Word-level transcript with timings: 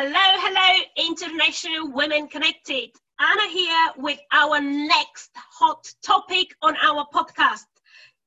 Hello, 0.00 0.12
hello, 0.14 0.84
International 1.10 1.90
Women 1.90 2.28
Connected. 2.28 2.90
Anna 3.18 3.48
here 3.50 3.92
with 3.96 4.20
our 4.30 4.60
next 4.60 5.32
hot 5.34 5.92
topic 6.04 6.54
on 6.62 6.76
our 6.76 7.04
podcast. 7.12 7.64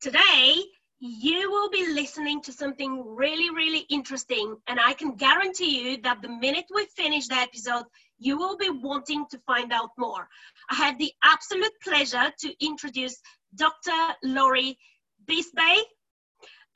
Today, 0.01 0.55
you 0.99 1.49
will 1.49 1.69
be 1.69 1.93
listening 1.93 2.41
to 2.41 2.51
something 2.51 3.15
really, 3.15 3.51
really 3.51 3.85
interesting, 3.89 4.57
and 4.67 4.81
I 4.81 4.91
can 4.91 5.15
guarantee 5.15 5.91
you 5.91 6.01
that 6.01 6.21
the 6.21 6.27
minute 6.27 6.65
we 6.75 6.87
finish 6.87 7.29
the 7.29 7.35
episode, 7.35 7.85
you 8.19 8.37
will 8.37 8.57
be 8.57 8.69
wanting 8.69 9.25
to 9.31 9.39
find 9.47 9.71
out 9.71 9.91
more. 9.97 10.27
I 10.69 10.75
have 10.75 10.97
the 10.97 11.13
absolute 11.23 11.79
pleasure 11.81 12.33
to 12.37 12.65
introduce 12.65 13.15
Dr. 13.55 14.13
Lori 14.23 14.77
Bisbey. 15.25 15.83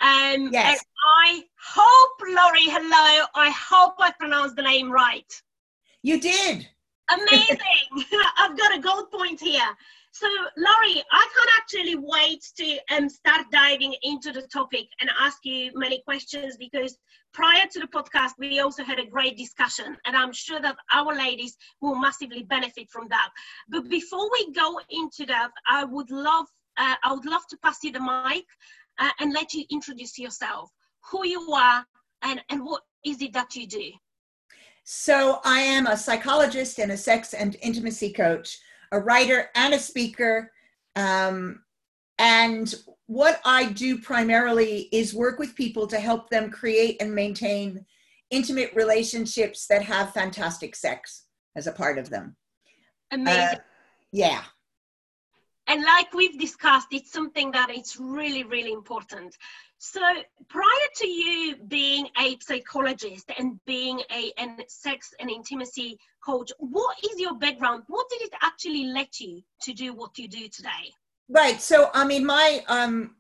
Um, 0.02 0.50
yes. 0.52 0.84
I 1.23 1.43
hope, 1.62 2.20
Lori, 2.27 2.66
hello. 2.66 3.25
I 3.36 3.50
hope 3.52 3.95
I 4.00 4.12
pronounced 4.20 4.55
the 4.55 4.62
name 4.62 4.91
right. 4.91 5.31
You 6.03 6.20
did. 6.20 6.67
Amazing. 7.09 7.58
I've 8.38 8.58
got 8.58 8.77
a 8.77 8.81
gold 8.81 9.12
point 9.12 9.39
here. 9.39 9.70
So, 10.12 10.27
Lori, 10.58 11.03
I 11.12 11.27
can't 11.36 11.50
actually 11.58 11.95
wait 11.98 12.41
to 12.58 12.95
um, 12.95 13.09
start 13.09 13.48
diving 13.52 13.94
into 14.02 14.31
the 14.31 14.44
topic 14.44 14.88
and 15.02 15.09
ask 15.20 15.39
you 15.44 15.72
many 15.76 16.02
questions 16.05 16.55
because 16.58 16.98
prior 17.34 17.66
to 17.73 17.80
the 17.81 17.88
podcast, 17.88 18.31
we 18.39 18.62
also 18.62 18.81
had 18.84 18.98
a 18.98 19.05
great 19.05 19.38
discussion, 19.38 19.98
and 20.05 20.16
I'm 20.16 20.31
sure 20.31 20.62
that 20.62 20.77
our 20.94 21.14
ladies 21.14 21.58
will 21.81 21.95
massively 21.95 22.44
benefit 22.44 22.89
from 22.89 23.09
that. 23.09 23.30
But 23.67 23.89
before 23.89 24.30
we 24.31 24.53
go 24.53 24.80
into 24.89 25.25
that, 25.25 25.50
I 25.70 25.84
would 25.84 26.09
love, 26.12 26.45
uh, 26.77 26.95
I 27.03 27.12
would 27.12 27.25
love 27.25 27.45
to 27.50 27.58
pass 27.58 27.84
you 27.84 27.91
the 27.91 28.00
mic 28.00 28.45
uh, 28.99 29.09
and 29.20 29.34
let 29.34 29.54
you 29.54 29.66
introduce 29.70 30.17
yourself, 30.17 30.70
who 31.12 31.26
you 31.26 31.52
are, 31.52 31.86
and, 32.22 32.41
and 32.49 32.66
what 32.66 32.81
is 33.05 33.22
it 33.22 33.34
that 33.34 33.55
you 33.55 33.67
do. 33.67 33.91
So, 34.84 35.40
I 35.44 35.59
am 35.59 35.88
a 35.88 35.98
psychologist 35.98 36.80
and 36.80 36.91
a 36.91 36.98
sex 36.98 37.33
and 37.33 37.55
intimacy 37.61 38.14
coach, 38.14 38.59
a 38.92 39.00
writer 39.00 39.50
and 39.55 39.73
a 39.73 39.80
speaker. 39.80 40.52
Um, 40.95 41.64
and 42.20 42.73
what 43.08 43.42
I 43.45 43.72
do 43.72 43.97
primarily 43.97 44.88
is 44.92 45.14
work 45.14 45.39
with 45.39 45.55
people 45.55 45.88
to 45.88 46.00
help 46.00 46.30
them 46.30 46.52
create 46.52 46.98
and 47.02 47.14
maintain 47.14 47.86
intimate 48.30 48.72
relationships 48.75 49.67
that 49.67 49.81
have 49.81 50.14
fantastic 50.14 50.75
sex 50.75 51.25
as 51.55 51.67
a 51.67 51.72
part 51.72 51.98
of 51.98 52.09
them. 52.09 52.36
Amazing. 53.11 53.42
Uh, 53.42 53.55
yeah 54.11 54.44
and 55.67 55.83
like 55.83 56.13
we've 56.13 56.39
discussed 56.39 56.88
it's 56.91 57.11
something 57.11 57.52
that 57.52 57.69
it's 57.69 57.97
really 57.97 58.44
really 58.44 58.71
important. 58.71 59.35
So 59.77 60.02
prior 60.47 60.88
to 60.97 61.08
you 61.08 61.58
being 61.67 62.08
a 62.19 62.38
psychologist 62.39 63.31
and 63.38 63.59
being 63.66 64.02
a 64.11 64.31
and 64.38 64.63
sex 64.67 65.13
and 65.19 65.30
intimacy 65.30 65.99
coach 66.25 66.52
what 66.59 66.97
is 67.03 67.19
your 67.19 67.36
background? 67.36 67.83
What 67.88 68.08
did 68.09 68.21
it 68.21 68.33
actually 68.41 68.86
let 68.86 69.19
you 69.19 69.41
to 69.61 69.73
do 69.73 69.93
what 69.93 70.17
you 70.17 70.27
do 70.27 70.47
today? 70.47 70.93
Right. 71.30 71.61
So 71.61 71.89
i 71.93 72.05
mean 72.05 72.25
my 72.25 72.63
um 72.67 73.16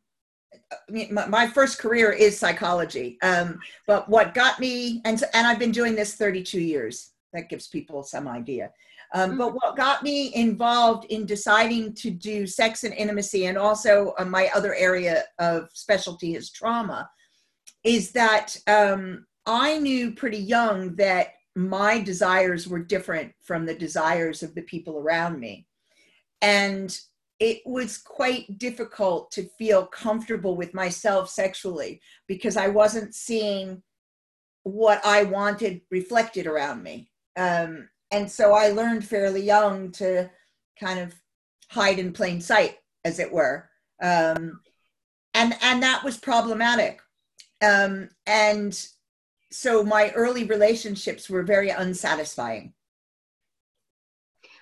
my, 0.89 1.47
first 1.47 1.79
career 1.79 2.11
is 2.11 2.39
psychology. 2.39 3.17
Um, 3.21 3.59
but 3.87 4.07
what 4.07 4.33
got 4.33 4.59
me 4.59 5.01
and 5.03 5.21
and 5.33 5.45
i've 5.47 5.59
been 5.59 5.71
doing 5.71 5.95
this 5.95 6.15
32 6.15 6.59
years. 6.59 7.11
That 7.33 7.49
gives 7.49 7.67
people 7.67 8.01
some 8.03 8.29
idea 8.29 8.71
um, 9.13 9.37
but 9.37 9.47
mm-hmm. 9.47 9.57
what 9.61 9.77
got 9.77 10.03
me 10.03 10.33
involved 10.33 11.05
in 11.05 11.25
deciding 11.25 11.93
to 11.95 12.09
do 12.09 12.47
sex 12.47 12.83
and 12.83 12.93
intimacy, 12.93 13.45
and 13.45 13.57
also 13.57 14.13
uh, 14.17 14.25
my 14.25 14.49
other 14.55 14.75
area 14.75 15.23
of 15.39 15.69
specialty 15.73 16.35
is 16.35 16.51
trauma, 16.51 17.09
is 17.83 18.11
that 18.11 18.57
um, 18.67 19.25
I 19.45 19.77
knew 19.77 20.13
pretty 20.13 20.39
young 20.39 20.95
that 20.95 21.33
my 21.55 21.99
desires 21.99 22.67
were 22.67 22.83
different 22.83 23.31
from 23.41 23.65
the 23.65 23.75
desires 23.75 24.43
of 24.43 24.53
the 24.55 24.63
people 24.63 24.97
around 24.97 25.39
me. 25.39 25.67
And 26.41 26.97
it 27.39 27.61
was 27.65 27.97
quite 27.97 28.57
difficult 28.57 29.31
to 29.31 29.49
feel 29.57 29.85
comfortable 29.85 30.55
with 30.55 30.73
myself 30.73 31.29
sexually 31.29 32.01
because 32.27 32.57
I 32.57 32.67
wasn't 32.67 33.13
seeing 33.13 33.81
what 34.63 35.05
I 35.05 35.23
wanted 35.23 35.81
reflected 35.91 36.47
around 36.47 36.81
me. 36.81 37.09
Um, 37.37 37.89
and 38.11 38.31
so 38.31 38.53
I 38.53 38.69
learned 38.69 39.05
fairly 39.05 39.41
young 39.41 39.91
to 39.93 40.29
kind 40.79 40.99
of 40.99 41.13
hide 41.69 41.99
in 41.99 42.13
plain 42.13 42.41
sight, 42.41 42.77
as 43.03 43.19
it 43.19 43.31
were, 43.31 43.69
um, 44.01 44.59
and 45.33 45.55
and 45.61 45.83
that 45.83 46.03
was 46.03 46.17
problematic. 46.17 47.01
Um, 47.61 48.09
and 48.25 48.87
so 49.51 49.83
my 49.83 50.11
early 50.11 50.43
relationships 50.43 51.29
were 51.29 51.43
very 51.43 51.69
unsatisfying. 51.69 52.73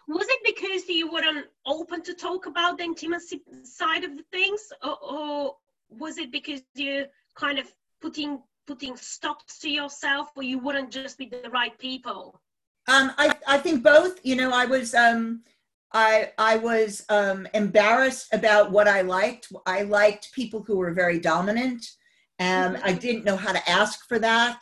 Was 0.07 0.27
it 0.29 0.39
because 0.43 0.87
you 0.89 1.11
weren't 1.11 1.47
open 1.65 2.03
to 2.03 2.13
talk 2.13 2.45
about 2.45 2.77
the 2.77 2.83
intimacy 2.83 3.41
side 3.63 4.03
of 4.03 4.17
the 4.17 4.23
things, 4.31 4.71
or, 4.83 4.97
or 5.01 5.55
was 5.89 6.17
it 6.17 6.31
because 6.31 6.61
you 6.75 7.05
kind 7.35 7.59
of 7.59 7.71
putting 8.01 8.41
putting 8.67 8.95
stops 8.95 9.59
to 9.59 9.69
yourself, 9.69 10.29
or 10.35 10.43
you 10.43 10.59
wouldn't 10.59 10.91
just 10.91 11.17
be 11.17 11.27
the 11.27 11.49
right 11.49 11.77
people? 11.77 12.39
Um, 12.87 13.11
I, 13.17 13.35
I 13.47 13.57
think 13.57 13.83
both. 13.83 14.19
You 14.23 14.35
know, 14.35 14.51
I 14.51 14.65
was 14.65 14.93
um, 14.93 15.41
I 15.93 16.31
I 16.37 16.57
was 16.57 17.05
um, 17.09 17.47
embarrassed 17.53 18.33
about 18.33 18.71
what 18.71 18.87
I 18.87 19.01
liked. 19.01 19.51
I 19.65 19.83
liked 19.83 20.33
people 20.33 20.63
who 20.63 20.77
were 20.77 20.93
very 20.93 21.19
dominant, 21.19 21.85
and 22.39 22.75
mm-hmm. 22.75 22.85
I 22.87 22.93
didn't 22.93 23.25
know 23.25 23.37
how 23.37 23.53
to 23.53 23.69
ask 23.69 24.07
for 24.07 24.19
that. 24.19 24.59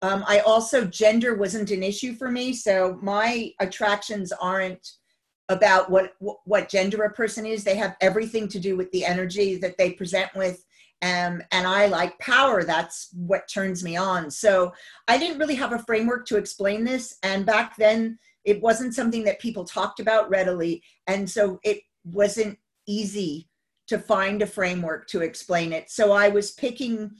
Um, 0.00 0.24
I 0.26 0.40
also 0.40 0.84
gender 0.84 1.36
wasn't 1.36 1.70
an 1.70 1.82
issue 1.82 2.14
for 2.14 2.30
me, 2.30 2.52
so 2.52 2.98
my 3.00 3.52
attractions 3.60 4.32
aren't 4.32 4.90
about 5.48 5.90
what 5.90 6.14
what 6.44 6.68
gender 6.68 7.04
a 7.04 7.12
person 7.12 7.46
is. 7.46 7.62
They 7.62 7.76
have 7.76 7.96
everything 8.00 8.48
to 8.48 8.58
do 8.58 8.76
with 8.76 8.90
the 8.90 9.04
energy 9.04 9.56
that 9.56 9.78
they 9.78 9.92
present 9.92 10.34
with 10.34 10.64
um, 11.02 11.42
and 11.50 11.66
I 11.66 11.86
like 11.86 12.18
power. 12.20 12.62
That's 12.62 13.08
what 13.12 13.48
turns 13.48 13.82
me 13.82 13.96
on. 13.96 14.30
So 14.30 14.72
I 15.08 15.18
didn't 15.18 15.38
really 15.38 15.56
have 15.56 15.72
a 15.72 15.80
framework 15.80 16.26
to 16.26 16.36
explain 16.36 16.84
this. 16.84 17.18
And 17.24 17.44
back 17.44 17.76
then, 17.76 18.18
it 18.44 18.62
wasn't 18.62 18.94
something 18.94 19.24
that 19.24 19.40
people 19.40 19.64
talked 19.64 19.98
about 19.98 20.30
readily. 20.30 20.82
And 21.08 21.28
so 21.28 21.58
it 21.64 21.80
wasn't 22.04 22.56
easy 22.86 23.48
to 23.88 23.98
find 23.98 24.42
a 24.42 24.46
framework 24.46 25.08
to 25.08 25.22
explain 25.22 25.72
it. 25.72 25.90
So 25.90 26.12
I 26.12 26.28
was 26.28 26.52
picking 26.52 27.10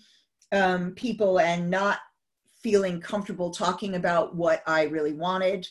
um, 0.53 0.93
people 0.93 1.41
and 1.41 1.69
not 1.69 1.99
feeling 2.62 3.00
comfortable 3.00 3.50
talking 3.50 3.97
about 3.97 4.37
what 4.37 4.62
I 4.64 4.84
really 4.84 5.12
wanted. 5.12 5.66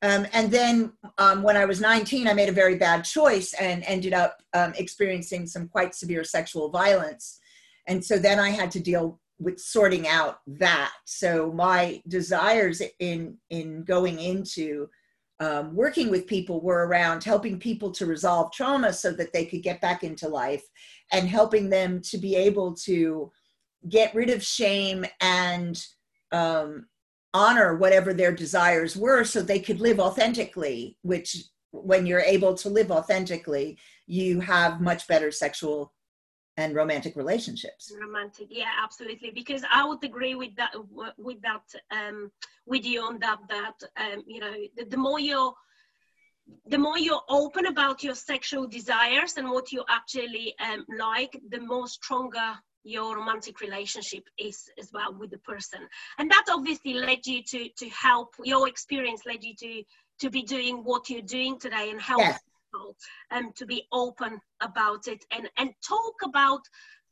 Um, 0.00 0.26
and 0.32 0.50
then 0.50 0.94
um, 1.18 1.42
when 1.42 1.58
I 1.58 1.66
was 1.66 1.78
19, 1.78 2.26
I 2.26 2.32
made 2.32 2.48
a 2.48 2.52
very 2.52 2.76
bad 2.76 3.04
choice 3.04 3.52
and 3.52 3.84
ended 3.86 4.14
up 4.14 4.42
um, 4.54 4.72
experiencing 4.78 5.46
some 5.46 5.68
quite 5.68 5.94
severe 5.94 6.24
sexual 6.24 6.70
violence 6.70 7.38
and 7.86 8.04
so 8.04 8.18
then 8.18 8.38
i 8.38 8.50
had 8.50 8.70
to 8.70 8.80
deal 8.80 9.20
with 9.40 9.58
sorting 9.58 10.06
out 10.06 10.40
that. 10.46 10.92
So 11.06 11.50
my 11.52 12.02
desires 12.06 12.82
in 13.00 13.38
in 13.48 13.82
going 13.84 14.20
into 14.20 14.88
um, 15.40 15.74
working 15.74 16.10
with 16.10 16.26
people 16.26 16.60
were 16.60 16.86
around 16.86 17.24
helping 17.24 17.58
people 17.58 17.90
to 17.92 18.04
resolve 18.04 18.52
trauma 18.52 18.92
so 18.92 19.10
that 19.12 19.32
they 19.32 19.46
could 19.46 19.62
get 19.62 19.80
back 19.80 20.04
into 20.04 20.28
life 20.28 20.62
and 21.12 21.26
helping 21.26 21.70
them 21.70 22.02
to 22.02 22.18
be 22.18 22.36
able 22.36 22.74
to 22.74 23.32
get 23.88 24.14
rid 24.14 24.28
of 24.28 24.44
shame 24.44 25.06
and 25.22 25.82
um, 26.30 26.86
honor 27.32 27.76
whatever 27.76 28.12
their 28.12 28.32
desires 28.32 28.94
were 28.94 29.24
so 29.24 29.40
they 29.40 29.60
could 29.60 29.80
live 29.80 29.98
authentically 29.98 30.98
which 31.00 31.44
when 31.70 32.04
you're 32.04 32.20
able 32.20 32.54
to 32.54 32.68
live 32.68 32.90
authentically 32.90 33.78
you 34.06 34.40
have 34.40 34.80
much 34.82 35.08
better 35.08 35.30
sexual 35.30 35.94
and 36.60 36.74
romantic 36.74 37.16
relationships. 37.16 37.92
Romantic 38.00 38.48
yeah 38.50 38.72
absolutely. 38.82 39.30
Because 39.30 39.62
i 39.70 39.84
would 39.84 40.02
agree 40.04 40.34
with 40.34 40.54
that 40.56 40.72
with 41.18 41.40
that 41.42 41.62
um 41.90 42.30
with 42.66 42.84
you 42.84 43.02
on 43.02 43.18
that 43.20 43.38
that 43.48 43.78
um 43.96 44.22
you 44.26 44.40
know 44.40 44.54
the, 44.76 44.84
the 44.84 44.96
more 44.96 45.20
you're 45.20 45.54
the 46.66 46.78
more 46.78 46.98
you're 46.98 47.22
open 47.28 47.66
about 47.66 48.02
your 48.02 48.14
sexual 48.14 48.66
desires 48.66 49.36
and 49.36 49.48
what 49.48 49.70
you 49.72 49.84
actually 49.88 50.54
um, 50.58 50.84
like 50.98 51.40
the 51.50 51.60
more 51.60 51.86
stronger 51.86 52.54
your 52.82 53.16
romantic 53.16 53.60
relationship 53.60 54.24
is 54.38 54.68
as 54.78 54.90
well 54.92 55.14
with 55.14 55.30
the 55.30 55.38
person. 55.38 55.80
And 56.18 56.30
that 56.30 56.46
obviously 56.50 56.94
led 56.94 57.26
you 57.26 57.42
to 57.44 57.68
to 57.76 57.88
help 57.90 58.34
your 58.42 58.68
experience 58.68 59.22
led 59.26 59.44
you 59.44 59.54
to 59.56 59.82
to 60.20 60.30
be 60.30 60.42
doing 60.42 60.78
what 60.78 61.08
you're 61.10 61.22
doing 61.22 61.58
today 61.58 61.90
and 61.90 62.00
help 62.00 62.20
yes 62.20 62.40
people 62.70 62.96
um, 63.30 63.52
to 63.56 63.66
be 63.66 63.86
open 63.92 64.40
about 64.60 65.06
it 65.06 65.24
and, 65.32 65.48
and 65.58 65.70
talk 65.86 66.14
about 66.24 66.60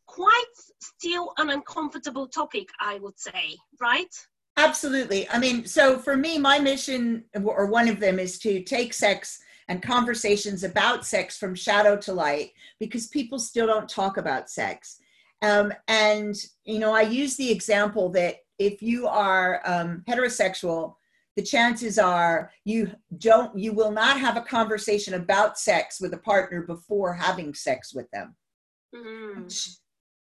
quite 0.07 0.45
still 0.81 1.33
an 1.39 1.51
uncomfortable 1.51 2.27
topic, 2.27 2.69
I 2.81 2.99
would 2.99 3.19
say, 3.19 3.57
right? 3.81 4.15
Absolutely. 4.57 5.29
I 5.29 5.39
mean, 5.39 5.67
so 5.67 5.99
for 5.99 6.17
me, 6.17 6.39
my 6.39 6.59
mission, 6.59 7.25
or 7.43 7.67
one 7.67 7.89
of 7.89 8.01
them, 8.01 8.19
is 8.19 8.39
to 8.41 8.63
take 8.63 8.93
sex 8.93 9.39
and 9.69 9.83
conversations 9.83 10.65
about 10.65 11.07
sex 11.07 11.37
from 11.37 11.55
shadow 11.55 11.97
to 11.99 12.13
light 12.13 12.53
because 12.81 13.09
people 13.09 13.39
still 13.39 13.67
don't 13.67 13.89
talk 13.89 14.17
about 14.17 14.51
sex. 14.51 14.99
Um, 15.43 15.73
and, 15.87 16.35
you 16.65 16.79
know, 16.79 16.93
I 16.93 17.03
use 17.03 17.37
the 17.37 17.53
example 17.53 18.09
that 18.11 18.37
if 18.59 18.83
you 18.83 19.07
are 19.07 19.61
um, 19.65 20.03
heterosexual, 20.09 20.95
the 21.39 21.45
chances 21.45 22.01
are 22.01 22.51
you 22.65 22.91
don't 23.19 23.57
you 23.57 23.73
will 23.73 23.93
not 23.93 24.19
have 24.19 24.37
a 24.37 24.41
conversation 24.41 25.15
about 25.15 25.57
sex 25.57 26.01
with 26.01 26.13
a 26.13 26.19
partner 26.19 26.63
before 26.63 27.15
having 27.15 27.55
sex 27.55 27.95
with 27.95 28.11
them 28.11 28.35
Mm. 28.93 29.79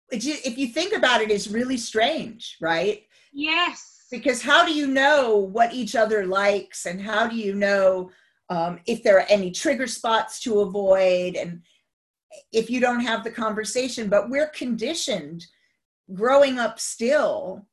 if 0.10 0.58
you 0.58 0.68
think 0.68 0.94
about 0.94 1.22
it 1.22 1.30
is 1.30 1.50
really 1.60 1.78
strange 1.78 2.58
right 2.62 3.04
Yes. 3.32 4.08
because 4.10 4.42
how 4.42 4.66
do 4.66 4.74
you 4.74 4.88
know 4.88 5.36
what 5.38 5.74
each 5.74 5.96
other 5.96 6.26
likes 6.26 6.88
and 6.88 7.00
how 7.00 7.28
do 7.28 7.36
you 7.36 7.54
know 7.54 8.10
um, 8.50 8.80
if 8.88 9.04
there 9.04 9.18
are 9.20 9.28
any 9.30 9.52
trigger 9.52 9.86
spots 9.86 10.40
to 10.44 10.62
avoid 10.62 11.36
and 11.36 11.62
if 12.52 12.72
you 12.72 12.80
don't 12.80 13.02
have 13.02 13.24
the 13.24 13.32
conversation 13.44 14.10
but 14.10 14.30
we're 14.32 14.48
conditioned 14.64 15.46
growing 16.14 16.58
up 16.58 16.80
still 16.80 17.68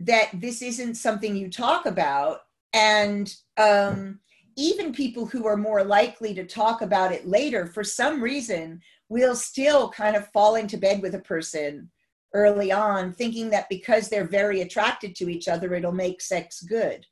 that 0.00 0.28
this 0.34 0.62
isn't 0.62 0.94
something 0.94 1.36
you 1.36 1.48
talk 1.50 1.84
about 1.86 2.40
and 2.72 3.34
um, 3.56 4.20
even 4.56 4.92
people 4.92 5.24
who 5.24 5.46
are 5.46 5.56
more 5.56 5.84
likely 5.84 6.34
to 6.34 6.44
talk 6.44 6.82
about 6.82 7.12
it 7.12 7.26
later 7.26 7.66
for 7.66 7.84
some 7.84 8.22
reason 8.22 8.80
will 9.08 9.36
still 9.36 9.90
kind 9.90 10.16
of 10.16 10.28
fall 10.28 10.56
into 10.56 10.76
bed 10.76 11.00
with 11.00 11.14
a 11.14 11.20
person 11.20 11.90
early 12.34 12.70
on 12.70 13.12
thinking 13.12 13.48
that 13.50 13.68
because 13.70 14.08
they're 14.08 14.28
very 14.28 14.60
attracted 14.60 15.14
to 15.14 15.28
each 15.28 15.48
other 15.48 15.74
it'll 15.74 15.92
make 15.92 16.20
sex 16.20 16.60
good 16.62 17.06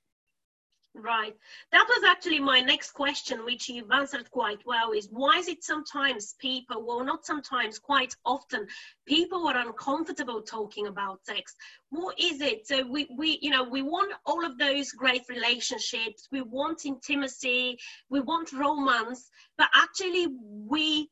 Right. 0.99 1.37
That 1.73 1.87
was 1.87 2.05
actually 2.05 2.41
my 2.41 2.63
next 2.63 2.93
question, 2.93 3.45
which 3.45 3.69
you've 3.69 3.91
answered 3.91 4.31
quite 4.31 4.65
well, 4.65 4.93
is 4.93 5.09
why 5.11 5.39
is 5.39 5.47
it 5.47 5.63
sometimes 5.63 6.35
people, 6.39 6.87
well, 6.87 7.05
not 7.05 7.27
sometimes, 7.27 7.79
quite 7.79 8.15
often, 8.25 8.67
people 9.07 9.47
are 9.47 9.59
uncomfortable 9.59 10.41
talking 10.41 10.87
about 10.87 11.21
sex. 11.27 11.55
What 11.91 12.19
is 12.19 12.41
it? 12.41 12.67
So 12.67 12.87
we, 12.87 13.09
we, 13.15 13.39
you 13.43 13.51
know, 13.51 13.63
we 13.63 13.83
want 13.83 14.15
all 14.25 14.43
of 14.43 14.57
those 14.57 14.91
great 14.93 15.25
relationships, 15.29 16.29
we 16.33 16.41
want 16.41 16.87
intimacy, 16.87 17.79
we 18.09 18.21
want 18.21 18.55
romance, 18.55 19.29
but 19.59 19.69
actually 19.75 20.29
we 20.41 21.11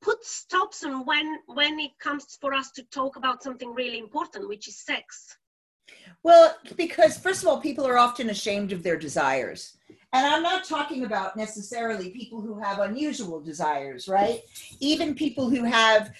put 0.00 0.24
stops 0.24 0.84
on 0.84 1.04
when 1.06 1.38
when 1.46 1.80
it 1.80 1.98
comes 1.98 2.38
for 2.40 2.54
us 2.54 2.70
to 2.72 2.84
talk 2.84 3.16
about 3.16 3.42
something 3.42 3.74
really 3.74 3.98
important, 3.98 4.46
which 4.46 4.68
is 4.68 4.84
sex. 4.84 5.36
Well, 6.22 6.56
because 6.76 7.18
first 7.18 7.42
of 7.42 7.48
all, 7.48 7.60
people 7.60 7.86
are 7.86 7.98
often 7.98 8.30
ashamed 8.30 8.72
of 8.72 8.82
their 8.82 8.96
desires. 8.96 9.76
And 10.12 10.26
I'm 10.26 10.42
not 10.42 10.64
talking 10.64 11.04
about 11.04 11.36
necessarily 11.36 12.10
people 12.10 12.40
who 12.40 12.58
have 12.60 12.78
unusual 12.78 13.40
desires, 13.40 14.08
right? 14.08 14.40
Even 14.80 15.14
people 15.14 15.50
who 15.50 15.64
have 15.64 16.12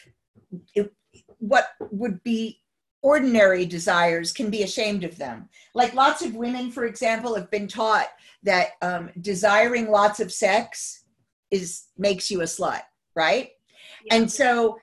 what 1.39 1.69
would 1.91 2.23
be 2.23 2.61
ordinary 3.03 3.67
desires 3.67 4.33
can 4.33 4.51
be 4.51 4.63
ashamed 4.63 5.05
of 5.05 5.17
them. 5.17 5.49
Like 5.75 5.95
lots 5.95 6.23
of 6.23 6.35
women, 6.35 6.71
for 6.71 6.87
example, 6.87 7.35
have 7.35 7.51
been 7.51 7.69
taught 7.69 8.09
that 8.43 8.71
um, 8.83 9.11
desiring 9.21 9.91
lots 9.91 10.21
of 10.21 10.33
sex 10.33 11.05
is 11.51 11.85
makes 11.97 12.31
you 12.31 12.41
a 12.41 12.45
slut, 12.45 12.83
right? 13.15 13.51
Yeah. 14.05 14.17
And 14.17 14.33
so 14.33 14.79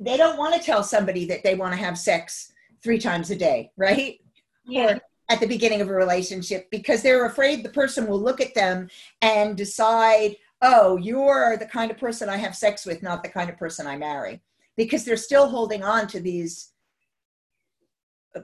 they 0.00 0.16
don't 0.16 0.38
want 0.38 0.54
to 0.54 0.60
tell 0.60 0.82
somebody 0.82 1.26
that 1.26 1.42
they 1.42 1.56
want 1.56 1.72
to 1.72 1.78
have 1.78 1.98
sex 1.98 2.52
three 2.86 2.98
times 3.00 3.32
a 3.32 3.36
day, 3.36 3.72
right? 3.76 4.20
Yeah. 4.64 4.92
Or 4.92 5.00
at 5.28 5.40
the 5.40 5.46
beginning 5.48 5.80
of 5.80 5.88
a 5.88 5.92
relationship 5.92 6.70
because 6.70 7.02
they're 7.02 7.26
afraid 7.26 7.64
the 7.64 7.68
person 7.70 8.06
will 8.06 8.20
look 8.20 8.40
at 8.40 8.54
them 8.54 8.88
and 9.22 9.56
decide, 9.56 10.36
oh, 10.62 10.96
you're 10.96 11.56
the 11.56 11.66
kind 11.66 11.90
of 11.90 11.98
person 11.98 12.28
I 12.28 12.36
have 12.36 12.54
sex 12.54 12.86
with, 12.86 13.02
not 13.02 13.24
the 13.24 13.28
kind 13.28 13.50
of 13.50 13.58
person 13.58 13.88
I 13.88 13.96
marry. 13.96 14.40
Because 14.76 15.04
they're 15.04 15.16
still 15.16 15.48
holding 15.48 15.82
on 15.82 16.06
to 16.06 16.20
these, 16.20 16.70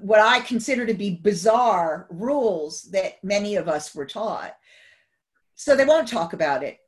what 0.01 0.19
I 0.19 0.41
consider 0.41 0.87
to 0.87 0.95
be 0.95 1.21
bizarre 1.23 2.09
rules 2.11 2.83
that 2.91 3.23
many 3.23 3.55
of 3.55 3.69
us 3.69 3.95
were 3.95 4.07
taught. 4.07 4.57
So 5.55 5.77
they 5.77 5.85
won't 5.85 6.09
talk 6.09 6.33
about 6.33 6.65
it 6.65 6.79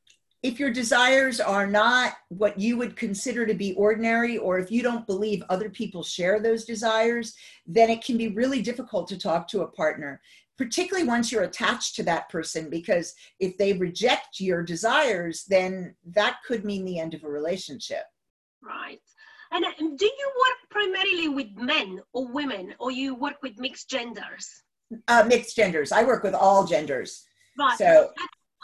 if 0.44 0.60
your 0.60 0.70
desires 0.70 1.40
are 1.40 1.66
not 1.66 2.12
what 2.28 2.60
you 2.60 2.76
would 2.76 2.96
consider 2.96 3.46
to 3.46 3.54
be 3.54 3.72
ordinary, 3.76 4.36
or 4.36 4.58
if 4.58 4.70
you 4.70 4.82
don't 4.82 5.06
believe 5.06 5.42
other 5.48 5.70
people 5.70 6.02
share 6.02 6.38
those 6.38 6.66
desires, 6.66 7.34
then 7.66 7.88
it 7.88 8.04
can 8.04 8.18
be 8.18 8.28
really 8.28 8.60
difficult 8.60 9.08
to 9.08 9.18
talk 9.18 9.48
to 9.48 9.62
a 9.62 9.68
partner, 9.68 10.20
particularly 10.58 11.08
once 11.08 11.32
you're 11.32 11.44
attached 11.44 11.96
to 11.96 12.02
that 12.02 12.28
person, 12.28 12.68
because 12.68 13.14
if 13.40 13.56
they 13.56 13.72
reject 13.72 14.38
your 14.38 14.62
desires, 14.62 15.44
then 15.48 15.96
that 16.04 16.36
could 16.46 16.62
mean 16.62 16.84
the 16.84 16.98
end 16.98 17.14
of 17.14 17.24
a 17.24 17.28
relationship. 17.28 18.04
Right. 18.62 19.00
And 19.50 19.64
do 19.98 20.04
you 20.04 20.32
work 20.44 20.70
primarily 20.70 21.28
with 21.28 21.56
men 21.56 22.02
or 22.12 22.28
women, 22.28 22.74
or 22.78 22.90
you 22.90 23.14
work 23.14 23.36
with 23.42 23.58
mixed 23.58 23.88
genders? 23.88 24.62
Uh, 25.08 25.24
mixed 25.26 25.56
genders. 25.56 25.90
I 25.90 26.04
work 26.04 26.22
with 26.22 26.34
all 26.34 26.66
genders. 26.66 27.24
Right. 27.58 27.78
So 27.78 28.10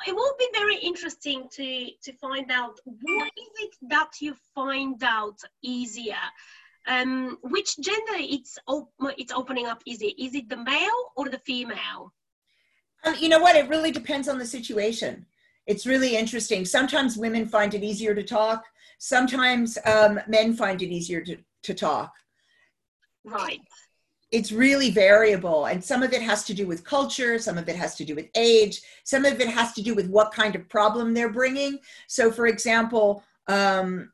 it 0.07 0.15
will 0.15 0.35
be 0.39 0.49
very 0.53 0.77
interesting 0.77 1.49
to 1.53 1.91
to 2.03 2.13
find 2.15 2.51
out 2.51 2.79
what 2.85 3.31
is 3.37 3.53
it 3.65 3.75
that 3.89 4.11
you 4.21 4.35
find 4.55 5.03
out 5.03 5.39
easier. 5.63 6.25
Um 6.87 7.39
which 7.43 7.79
gender 7.79 8.17
it's 8.17 8.59
op- 8.67 8.93
it's 9.19 9.33
opening 9.33 9.67
up 9.67 9.83
is 9.87 10.03
it? 10.03 10.19
Is 10.19 10.35
it 10.35 10.49
the 10.49 10.57
male 10.57 11.13
or 11.17 11.29
the 11.29 11.41
female? 11.41 12.13
Um, 13.05 13.15
you 13.19 13.29
know 13.29 13.39
what? 13.39 13.57
It 13.57 13.69
really 13.69 13.91
depends 13.91 14.29
on 14.29 14.39
the 14.39 14.47
situation. 14.47 15.27
It's 15.67 15.87
really 15.87 16.17
interesting. 16.17 16.65
Sometimes 16.65 17.17
women 17.17 17.47
find 17.47 17.73
it 17.75 17.83
easier 17.83 18.15
to 18.15 18.23
talk. 18.23 18.65
Sometimes 18.99 19.79
um, 19.87 20.21
men 20.27 20.53
find 20.53 20.83
it 20.83 20.91
easier 20.91 21.23
to, 21.23 21.37
to 21.63 21.75
talk. 21.75 22.13
Right 23.25 23.61
it's 24.33 24.53
really 24.53 24.91
variable 24.91 25.67
and 25.67 25.83
some 25.83 26.03
of 26.03 26.13
it 26.13 26.23
has 26.23 26.45
to 26.45 26.55
do 26.55 26.67
with 26.67 26.85
culture 26.85 27.39
some 27.39 27.59
of 27.59 27.69
it 27.69 27.77
has 27.77 27.97
to 27.97 28.05
do 28.05 28.15
with 28.15 28.29
age 28.37 28.81
some 29.05 29.25
of 29.25 29.41
it 29.41 29.49
has 29.49 29.73
to 29.73 29.83
do 29.83 29.95
with 29.95 30.09
what 30.09 30.33
kind 30.33 30.55
of 30.55 30.69
problem 30.69 31.13
they're 31.13 31.33
bringing. 31.33 31.79
So 32.07 32.31
for 32.31 32.47
example 32.47 33.25
um, 33.49 34.13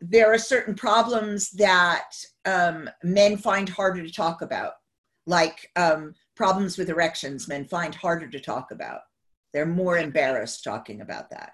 there 0.00 0.32
are 0.32 0.38
certain 0.38 0.74
problems 0.74 1.50
that 1.52 2.10
um, 2.44 2.88
men 3.02 3.36
find 3.36 3.68
harder 3.68 4.02
to 4.02 4.12
talk 4.12 4.42
about. 4.42 4.74
Like 5.26 5.70
um, 5.76 6.14
problems 6.36 6.76
with 6.76 6.90
erections 6.90 7.48
men 7.48 7.64
find 7.64 7.94
harder 7.94 8.28
to 8.28 8.40
talk 8.40 8.70
about. 8.70 9.00
They're 9.52 9.66
more 9.66 9.98
embarrassed 9.98 10.64
talking 10.64 11.00
about 11.00 11.30
that 11.30 11.52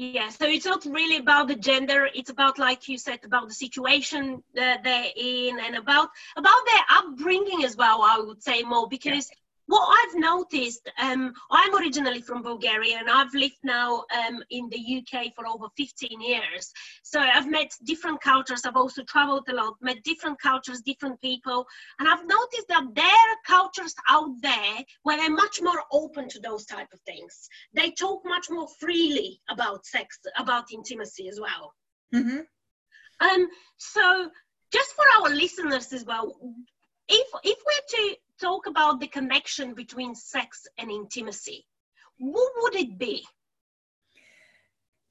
yeah, 0.00 0.30
so 0.30 0.46
it's 0.46 0.64
not 0.64 0.82
really 0.86 1.18
about 1.18 1.48
the 1.48 1.54
gender. 1.54 2.08
It's 2.14 2.30
about, 2.30 2.58
like 2.58 2.88
you 2.88 2.96
said, 2.96 3.18
about 3.22 3.48
the 3.48 3.54
situation 3.54 4.42
that 4.54 4.82
they're 4.82 5.10
in 5.14 5.60
and 5.60 5.76
about 5.76 6.08
about 6.36 6.62
their 6.64 6.98
upbringing 6.98 7.64
as 7.64 7.76
well. 7.76 8.00
I 8.00 8.18
would 8.18 8.42
say 8.42 8.62
more 8.62 8.88
because 8.88 9.30
what 9.70 9.88
I've 9.98 10.18
noticed, 10.18 10.90
um, 11.00 11.32
I'm 11.52 11.74
originally 11.76 12.20
from 12.20 12.42
Bulgaria 12.42 12.96
and 12.98 13.08
I've 13.08 13.32
lived 13.34 13.62
now 13.62 14.04
um, 14.18 14.42
in 14.50 14.68
the 14.68 14.82
UK 14.98 15.32
for 15.36 15.46
over 15.46 15.66
15 15.76 16.20
years. 16.20 16.72
So 17.04 17.20
I've 17.20 17.48
met 17.48 17.70
different 17.84 18.20
cultures. 18.20 18.62
I've 18.64 18.76
also 18.76 19.04
traveled 19.04 19.48
a 19.48 19.54
lot, 19.54 19.74
met 19.80 20.02
different 20.02 20.40
cultures, 20.40 20.80
different 20.80 21.20
people. 21.20 21.64
And 22.00 22.08
I've 22.08 22.26
noticed 22.26 22.66
that 22.68 22.84
there 22.94 23.04
are 23.06 23.46
cultures 23.46 23.94
out 24.08 24.30
there 24.42 24.76
where 25.04 25.18
they're 25.18 25.30
much 25.30 25.60
more 25.62 25.82
open 25.92 26.28
to 26.30 26.40
those 26.40 26.66
type 26.66 26.88
of 26.92 27.00
things. 27.02 27.48
They 27.72 27.92
talk 27.92 28.22
much 28.24 28.46
more 28.50 28.66
freely 28.80 29.40
about 29.48 29.86
sex, 29.86 30.18
about 30.36 30.72
intimacy 30.72 31.28
as 31.28 31.38
well. 31.40 31.74
mm-hmm. 32.12 32.40
Um, 33.20 33.48
so 33.76 34.30
just 34.72 34.94
for 34.96 35.04
our 35.18 35.30
listeners 35.34 35.92
as 35.92 36.04
well, 36.06 36.34
if 37.08 37.28
if 37.44 37.58
we're 37.66 37.88
to 37.98 38.16
talk 38.40 38.66
about 38.66 39.00
the 39.00 39.06
connection 39.08 39.74
between 39.74 40.14
sex 40.14 40.66
and 40.78 40.90
intimacy, 40.90 41.66
what 42.18 42.52
would 42.62 42.74
it 42.76 42.98
be? 42.98 43.24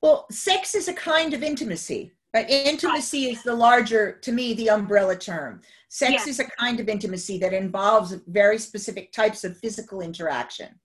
well 0.01 0.25
sex 0.31 0.75
is 0.75 0.87
a 0.87 0.93
kind 0.93 1.33
of 1.33 1.43
intimacy 1.43 2.13
but 2.31 2.49
intimacy 2.49 3.25
is 3.31 3.43
the 3.43 3.53
larger 3.53 4.13
to 4.21 4.31
me 4.31 4.53
the 4.53 4.69
umbrella 4.69 5.13
term 5.15 5.59
sex 5.89 6.11
Yes. 6.11 6.27
is 6.27 6.39
a 6.39 6.45
kind 6.57 6.79
of 6.79 6.87
intimacy 6.87 7.37
that 7.39 7.51
involves 7.51 8.13
very 8.27 8.57
specific 8.57 9.11
types 9.11 9.43
of 9.43 9.57
physical 9.57 9.99
interaction 10.01 10.79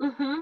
Mm-hmm. 0.00 0.38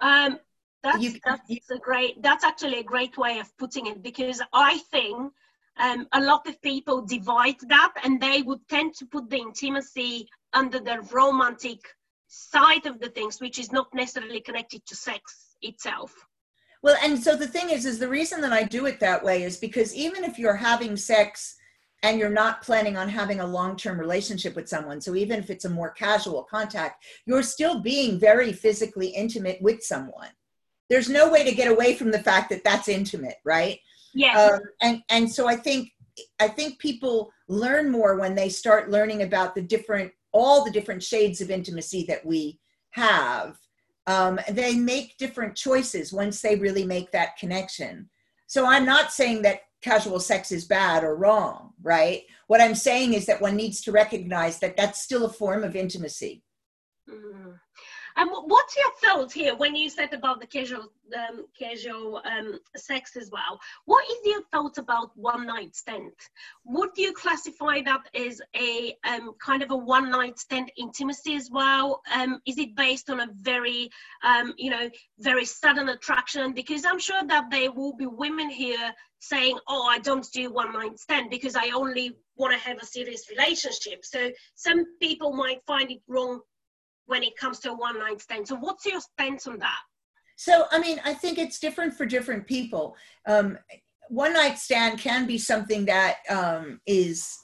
Um, 0.00 0.38
that's 0.82 1.02
You- 1.02 1.20
that's 1.24 1.70
a 1.70 1.78
great. 1.78 2.20
That's 2.22 2.42
actually 2.44 2.78
a 2.80 2.82
great 2.94 3.16
way 3.16 3.38
of 3.38 3.56
putting 3.56 3.86
it 3.86 4.02
because 4.02 4.40
I 4.52 4.78
think 4.90 5.32
um, 5.78 6.06
a 6.12 6.20
lot 6.20 6.46
of 6.46 6.60
people 6.62 7.02
divide 7.02 7.56
that, 7.68 7.92
and 8.04 8.20
they 8.20 8.42
would 8.42 8.60
tend 8.68 8.94
to 8.94 9.06
put 9.06 9.30
the 9.30 9.38
intimacy 9.38 10.28
under 10.52 10.78
the 10.78 11.00
romantic 11.12 11.80
side 12.28 12.86
of 12.86 13.00
the 13.00 13.08
things, 13.08 13.40
which 13.40 13.58
is 13.58 13.72
not 13.72 13.88
necessarily 13.94 14.40
connected 14.40 14.84
to 14.86 14.96
sex 14.96 15.56
itself. 15.62 16.14
Well, 16.82 16.96
and 17.02 17.22
so 17.22 17.36
the 17.36 17.46
thing 17.46 17.70
is, 17.70 17.86
is 17.86 17.98
the 17.98 18.08
reason 18.08 18.40
that 18.40 18.52
I 18.52 18.64
do 18.64 18.86
it 18.86 18.98
that 19.00 19.22
way 19.22 19.44
is 19.44 19.56
because 19.56 19.94
even 19.94 20.24
if 20.24 20.38
you're 20.38 20.56
having 20.56 20.96
sex 20.96 21.56
and 22.02 22.18
you're 22.18 22.28
not 22.28 22.62
planning 22.62 22.96
on 22.96 23.08
having 23.08 23.38
a 23.38 23.46
long-term 23.46 23.98
relationship 23.98 24.56
with 24.56 24.68
someone, 24.68 25.00
so 25.00 25.14
even 25.14 25.38
if 25.38 25.48
it's 25.48 25.64
a 25.64 25.70
more 25.70 25.90
casual 25.90 26.42
contact, 26.42 27.04
you're 27.24 27.44
still 27.44 27.80
being 27.80 28.18
very 28.18 28.52
physically 28.52 29.08
intimate 29.08 29.62
with 29.62 29.82
someone. 29.82 30.30
There's 30.90 31.08
no 31.08 31.30
way 31.30 31.44
to 31.44 31.54
get 31.54 31.70
away 31.70 31.94
from 31.94 32.10
the 32.10 32.18
fact 32.18 32.50
that 32.50 32.64
that's 32.64 32.88
intimate, 32.88 33.36
right? 33.44 33.78
Yes. 34.14 34.52
Um, 34.52 34.60
and 34.80 35.02
and 35.08 35.32
so 35.32 35.46
I 35.46 35.56
think 35.56 35.90
I 36.40 36.48
think 36.48 36.78
people 36.78 37.32
learn 37.48 37.90
more 37.90 38.18
when 38.18 38.34
they 38.34 38.48
start 38.48 38.90
learning 38.90 39.22
about 39.22 39.54
the 39.54 39.62
different 39.62 40.12
all 40.32 40.64
the 40.64 40.70
different 40.70 41.02
shades 41.02 41.40
of 41.40 41.50
intimacy 41.50 42.04
that 42.08 42.24
we 42.24 42.58
have, 42.90 43.58
um, 44.06 44.40
they 44.50 44.74
make 44.74 45.16
different 45.18 45.54
choices 45.54 46.12
once 46.12 46.40
they 46.40 46.56
really 46.56 46.84
make 46.84 47.10
that 47.12 47.36
connection. 47.36 48.08
So 48.46 48.66
I'm 48.66 48.84
not 48.84 49.12
saying 49.12 49.42
that 49.42 49.60
casual 49.82 50.20
sex 50.20 50.52
is 50.52 50.64
bad 50.64 51.04
or 51.04 51.16
wrong, 51.16 51.72
right? 51.82 52.22
What 52.46 52.60
I'm 52.60 52.74
saying 52.74 53.14
is 53.14 53.26
that 53.26 53.40
one 53.40 53.56
needs 53.56 53.80
to 53.82 53.92
recognize 53.92 54.58
that 54.60 54.76
that's 54.76 55.02
still 55.02 55.26
a 55.26 55.32
form 55.32 55.64
of 55.64 55.76
intimacy. 55.76 56.42
Mm. 57.08 57.58
And 58.16 58.30
what's 58.30 58.76
your 58.76 58.92
thoughts 59.02 59.32
here 59.32 59.54
when 59.56 59.74
you 59.74 59.88
said 59.88 60.12
about 60.12 60.40
the 60.40 60.46
casual 60.46 60.88
um, 61.16 61.46
casual 61.58 62.22
um, 62.24 62.58
sex 62.76 63.16
as 63.16 63.30
well? 63.30 63.58
What 63.86 64.04
is 64.04 64.18
your 64.24 64.42
thoughts 64.52 64.78
about 64.78 65.10
one 65.16 65.46
night 65.46 65.74
stand? 65.74 66.12
Would 66.64 66.90
you 66.96 67.12
classify 67.12 67.82
that 67.82 68.02
as 68.14 68.40
a 68.56 68.94
um, 69.04 69.34
kind 69.44 69.62
of 69.62 69.70
a 69.70 69.76
one 69.76 70.10
night 70.10 70.38
stand 70.38 70.70
intimacy 70.76 71.34
as 71.36 71.50
well? 71.50 72.02
Um, 72.14 72.40
is 72.46 72.58
it 72.58 72.76
based 72.76 73.10
on 73.10 73.20
a 73.20 73.28
very 73.40 73.90
um, 74.22 74.54
you 74.56 74.70
know 74.70 74.90
very 75.18 75.44
sudden 75.44 75.88
attraction? 75.88 76.52
Because 76.52 76.84
I'm 76.84 76.98
sure 76.98 77.22
that 77.26 77.50
there 77.50 77.72
will 77.72 77.94
be 77.94 78.06
women 78.06 78.50
here 78.50 78.92
saying, 79.20 79.58
"Oh, 79.68 79.86
I 79.86 79.98
don't 79.98 80.26
do 80.32 80.52
one 80.52 80.72
night 80.72 80.98
stand 80.98 81.30
because 81.30 81.56
I 81.56 81.70
only 81.70 82.16
want 82.36 82.52
to 82.52 82.68
have 82.68 82.78
a 82.78 82.86
serious 82.86 83.30
relationship." 83.30 84.04
So 84.04 84.30
some 84.54 84.84
people 85.00 85.32
might 85.32 85.62
find 85.66 85.90
it 85.90 86.00
wrong 86.08 86.40
when 87.12 87.22
it 87.22 87.36
comes 87.36 87.58
to 87.58 87.70
a 87.70 87.74
one 87.74 87.98
night 87.98 88.22
stand. 88.22 88.48
So, 88.48 88.56
what's 88.56 88.86
your 88.86 88.98
stance 88.98 89.46
on 89.46 89.58
that? 89.58 89.80
So, 90.36 90.64
I 90.70 90.78
mean, 90.78 90.98
I 91.04 91.12
think 91.12 91.36
it's 91.36 91.58
different 91.58 91.92
for 91.92 92.06
different 92.06 92.46
people. 92.46 92.96
Um, 93.26 93.58
one 94.08 94.32
night 94.32 94.58
stand 94.58 94.98
can 94.98 95.26
be 95.26 95.36
something 95.36 95.84
that 95.84 96.20
um, 96.30 96.80
is 96.86 97.38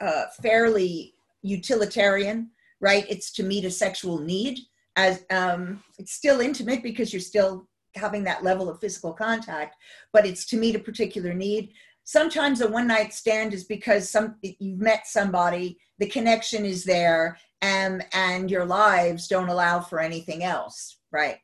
uh, 0.00 0.26
fairly 0.40 1.14
utilitarian, 1.42 2.50
right? 2.80 3.04
It's 3.10 3.32
to 3.32 3.42
meet 3.42 3.64
a 3.64 3.72
sexual 3.72 4.20
need. 4.20 4.60
As 4.94 5.24
um, 5.30 5.82
it's 5.98 6.12
still 6.12 6.40
intimate 6.40 6.84
because 6.84 7.12
you're 7.12 7.20
still 7.20 7.68
having 7.96 8.22
that 8.22 8.44
level 8.44 8.70
of 8.70 8.78
physical 8.78 9.12
contact, 9.12 9.74
but 10.12 10.24
it's 10.24 10.46
to 10.46 10.56
meet 10.56 10.76
a 10.76 10.78
particular 10.90 11.34
need. 11.34 11.72
Sometimes 12.04 12.60
a 12.60 12.68
one 12.68 12.86
night 12.86 13.12
stand 13.12 13.54
is 13.54 13.64
because 13.64 14.10
some 14.10 14.36
you've 14.42 14.80
met 14.80 15.06
somebody, 15.06 15.78
the 15.98 16.08
connection 16.08 16.64
is 16.64 16.84
there, 16.84 17.38
and 17.60 18.04
and 18.12 18.50
your 18.50 18.64
lives 18.64 19.28
don't 19.28 19.48
allow 19.48 19.80
for 19.80 20.00
anything 20.00 20.42
else 20.42 20.96
right? 21.12 21.36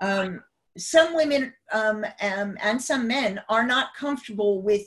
Um, 0.00 0.42
some 0.76 1.14
women 1.14 1.52
um, 1.72 2.04
um, 2.20 2.56
and 2.62 2.80
some 2.80 3.08
men 3.08 3.40
are 3.48 3.66
not 3.66 3.94
comfortable 3.96 4.62
with 4.62 4.82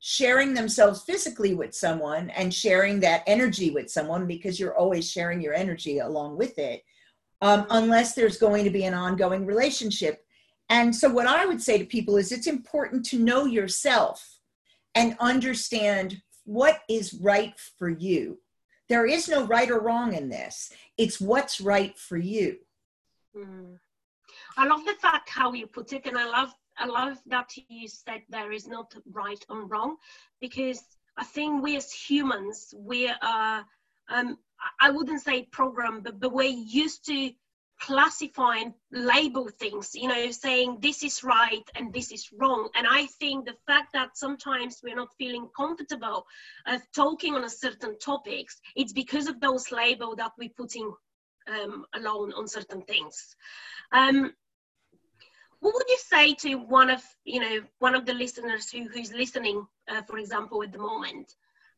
sharing 0.00 0.54
themselves 0.54 1.02
physically 1.02 1.54
with 1.54 1.74
someone 1.74 2.30
and 2.30 2.52
sharing 2.52 3.00
that 3.00 3.22
energy 3.26 3.70
with 3.70 3.90
someone 3.90 4.26
because 4.26 4.58
you're 4.60 4.76
always 4.76 5.10
sharing 5.10 5.40
your 5.40 5.54
energy 5.54 5.98
along 5.98 6.36
with 6.36 6.58
it 6.58 6.82
um, 7.40 7.66
unless 7.70 8.14
there's 8.14 8.36
going 8.36 8.64
to 8.64 8.70
be 8.70 8.84
an 8.84 8.94
ongoing 8.94 9.46
relationship. 9.46 10.24
And 10.70 10.94
so 10.94 11.10
what 11.10 11.26
i 11.26 11.44
would 11.44 11.60
say 11.60 11.78
to 11.78 11.84
people 11.84 12.16
is 12.16 12.32
it's 12.32 12.46
important 12.46 13.04
to 13.06 13.18
know 13.18 13.44
yourself 13.44 14.33
and 14.94 15.16
understand 15.20 16.20
what 16.44 16.82
is 16.88 17.14
right 17.14 17.58
for 17.78 17.88
you 17.88 18.38
there 18.88 19.06
is 19.06 19.28
no 19.28 19.44
right 19.46 19.70
or 19.70 19.80
wrong 19.80 20.14
in 20.14 20.28
this. 20.28 20.72
It's 20.98 21.20
what's 21.20 21.60
right 21.60 21.96
for 21.98 22.16
you. 22.16 22.58
Mm. 23.36 23.78
I 24.56 24.66
love 24.66 24.84
the 24.84 24.94
fact 25.00 25.28
how 25.28 25.52
you 25.52 25.66
put 25.66 25.92
it, 25.92 26.06
and 26.06 26.18
I 26.18 26.26
love 26.26 26.54
I 26.76 26.86
love 26.86 27.18
that 27.26 27.50
you 27.68 27.88
said 27.88 28.22
there 28.28 28.52
is 28.52 28.66
not 28.66 28.94
right 29.10 29.44
or 29.48 29.66
wrong, 29.66 29.96
because 30.40 30.82
I 31.16 31.24
think 31.24 31.62
we 31.62 31.76
as 31.76 31.90
humans 31.92 32.74
we 32.76 33.08
are 33.08 33.64
um, 34.10 34.38
I 34.80 34.90
wouldn't 34.90 35.22
say 35.22 35.48
program, 35.50 36.02
but, 36.02 36.20
but 36.20 36.32
we're 36.32 36.44
used 36.44 37.06
to 37.06 37.32
classify 37.80 38.56
and 38.56 38.74
label 38.92 39.48
things, 39.48 39.90
you 39.94 40.08
know, 40.08 40.30
saying 40.30 40.78
this 40.80 41.02
is 41.02 41.22
right 41.24 41.68
and 41.74 41.92
this 41.92 42.12
is 42.12 42.30
wrong. 42.32 42.68
And 42.74 42.86
I 42.88 43.06
think 43.06 43.44
the 43.44 43.56
fact 43.66 43.92
that 43.92 44.16
sometimes 44.16 44.80
we're 44.82 44.96
not 44.96 45.14
feeling 45.18 45.48
comfortable 45.56 46.26
of 46.66 46.80
talking 46.94 47.34
on 47.34 47.44
a 47.44 47.50
certain 47.50 47.98
topics, 47.98 48.60
it's 48.76 48.92
because 48.92 49.28
of 49.28 49.40
those 49.40 49.70
labels 49.70 50.16
that 50.16 50.32
we're 50.38 50.50
putting 50.56 50.92
um, 51.48 51.84
alone 51.94 52.32
on 52.32 52.48
certain 52.48 52.82
things. 52.82 53.36
Um, 53.92 54.32
what 55.60 55.74
would 55.74 55.88
you 55.88 55.98
say 55.98 56.34
to 56.34 56.56
one 56.56 56.90
of 56.90 57.02
you 57.24 57.40
know 57.40 57.60
one 57.78 57.94
of 57.94 58.04
the 58.04 58.12
listeners 58.12 58.70
who, 58.70 58.86
who's 58.88 59.12
listening, 59.12 59.66
uh, 59.88 60.02
for 60.02 60.18
example, 60.18 60.62
at 60.62 60.72
the 60.72 60.78
moment? 60.78 61.32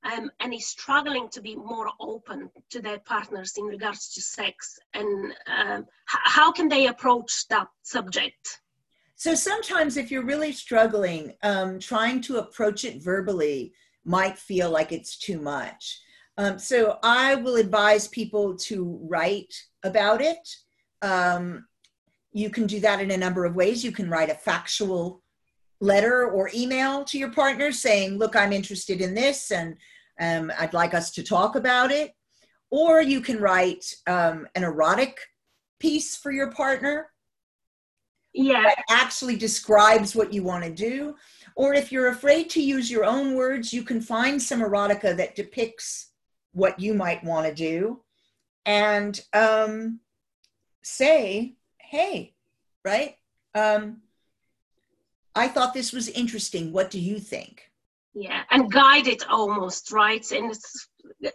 Um, 0.05 0.31
and 0.41 0.55
is 0.55 0.67
struggling 0.67 1.29
to 1.31 1.41
be 1.41 1.57
more 1.57 1.91
open 2.01 2.51
to 2.71 2.81
their 2.81 2.99
partners 3.01 3.55
in 3.57 3.65
regards 3.65 4.13
to 4.15 4.21
sex 4.21 4.79
and 4.95 5.33
um, 5.47 5.81
h- 5.81 6.21
how 6.25 6.53
can 6.53 6.69
they 6.69 6.87
approach 6.87 7.47
that 7.49 7.69
subject? 7.83 8.61
So 9.17 9.35
sometimes 9.35 9.97
if 9.97 10.11
you're 10.11 10.25
really 10.25 10.53
struggling 10.53 11.35
um, 11.43 11.79
trying 11.79 12.21
to 12.23 12.37
approach 12.37 12.85
it 12.85 13.03
verbally 13.03 13.73
might 14.05 14.39
feel 14.39 14.71
like 14.71 14.93
it's 14.93 15.19
too 15.19 15.41
much. 15.41 16.01
Um, 16.39 16.59
so 16.59 16.99
i 17.03 17.35
will 17.35 17.57
advise 17.57 18.09
people 18.09 18.57
to 18.57 19.01
write 19.03 19.55
about 19.83 20.21
it. 20.21 20.47
Um, 21.01 21.67
you 22.33 22.51
can 22.51 22.67
do 22.67 22.79
that 22.81 23.01
in 23.01 23.11
a 23.11 23.17
number 23.17 23.47
of 23.47 23.57
ways. 23.57 23.83
You 23.83 23.93
can 23.93 24.11
write 24.11 24.29
a 24.29 24.35
factual 24.35 25.23
letter 25.81 26.31
or 26.31 26.51
email 26.55 27.05
to 27.05 27.19
your 27.19 27.31
partner 27.31 27.73
saying, 27.73 28.19
look, 28.19 28.37
I'm 28.37 28.53
interested 28.53 29.01
in 29.01 29.15
this 29.15 29.51
and 29.51 29.77
um, 30.21 30.53
I'd 30.59 30.75
like 30.75 30.95
us 30.95 31.11
to 31.13 31.23
talk 31.23 31.57
about 31.57 31.91
it. 31.91 32.13
Or 32.71 33.01
you 33.01 33.21
can 33.21 33.39
write 33.41 33.85
um, 34.07 34.49
an 34.55 34.65
erotic 34.65 35.19
piece 35.79 36.17
for 36.17 36.33
your 36.33 36.51
partner. 36.51 37.11
Yeah. 38.33 38.63
That 38.63 38.83
actually 38.91 39.37
describes 39.37 40.15
what 40.15 40.33
you 40.33 40.43
want 40.43 40.65
to 40.65 40.71
do. 40.71 41.15
Or 41.55 41.75
if 41.75 41.91
you're 41.91 42.09
afraid 42.09 42.51
to 42.51 42.63
use 42.63 42.91
your 42.91 43.05
own 43.05 43.35
words, 43.35 43.73
you 43.73 43.83
can 43.83 44.01
find 44.01 44.41
some 44.41 44.61
erotica 44.61 45.17
that 45.17 45.37
depicts 45.37 46.11
what 46.53 46.79
you 46.81 46.93
might 46.95 47.23
want 47.25 47.47
to 47.47 47.55
do 47.55 48.01
and 48.67 49.19
um, 49.33 50.01
say, 50.83 51.55
hey, 51.79 52.35
right? 52.85 53.17
Um, 53.55 54.03
I 55.37 55.49
thought 55.49 55.75
this 55.75 55.93
was 55.93 56.09
interesting. 56.09 56.73
What 56.73 56.91
do 56.91 56.99
you 56.99 57.19
think? 57.19 57.71
Yeah, 58.15 58.43
and 58.51 58.73
guide 58.73 59.07
it 59.07 59.29
almost, 59.29 59.93
right? 59.93 60.25
And 60.33 60.51
it's, 60.51 60.89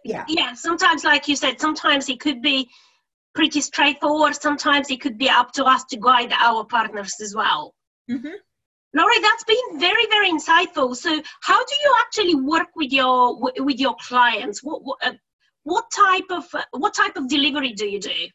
yeah. 0.04 0.26
yeah, 0.28 0.54
sometimes, 0.54 1.04
like 1.04 1.28
you 1.28 1.36
said, 1.36 1.62
sometimes 1.62 2.10
it 2.10 2.20
could 2.20 2.42
be 2.42 2.70
pretty 3.36 3.62
straightforward. 3.62 4.36
Sometimes 4.36 4.90
it 4.90 5.00
could 5.00 5.18
be 5.18 5.30
up 5.30 5.52
to 5.54 5.64
us 5.64 5.84
to 5.86 5.98
guide 5.98 6.34
our 6.34 6.66
partners 6.66 7.14
as 7.22 7.36
well. 7.36 7.76
Mm-hmm. 8.10 8.34
Lori, 8.94 9.20
that's 9.22 9.44
been 9.44 9.80
very, 9.80 10.06
very 10.08 10.32
insightful. 10.32 10.96
So, 10.96 11.22
how 11.42 11.60
do 11.64 11.76
you 11.84 11.96
actually 12.00 12.36
work 12.36 12.68
with 12.76 12.92
your 12.92 13.40
with 13.40 13.80
your 13.80 13.96
clients? 14.02 14.64
What 14.64 14.84
what, 14.84 14.98
uh, 15.06 15.14
what 15.64 15.86
type 15.96 16.26
of 16.30 16.44
uh, 16.54 16.64
what 16.72 16.94
type 16.94 17.16
of 17.16 17.30
delivery 17.30 17.74
do 17.74 17.88
you 17.88 18.00
do? 18.00 18.28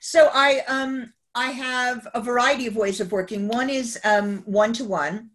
So, 0.00 0.30
I 0.32 0.60
um 0.68 1.12
I 1.34 1.50
have 1.50 2.06
a 2.14 2.20
variety 2.20 2.66
of 2.66 2.76
ways 2.76 3.00
of 3.00 3.12
working. 3.12 3.48
One 3.48 3.70
is 3.70 3.98
one 4.44 4.72
to 4.74 4.84
one, 4.84 5.30